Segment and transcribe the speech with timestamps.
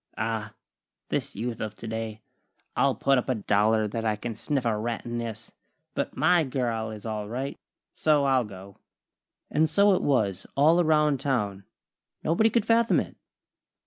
[0.17, 0.55] Ah!
[1.09, 2.23] This Youth of today!
[2.75, 5.51] I'll put up a dollar that I can sniff a rat in this.
[5.93, 7.59] But my girl is all right,
[7.93, 8.77] so I'll go."
[9.51, 11.65] And so it was, all around town.
[12.23, 13.15] Nobody could fathom it.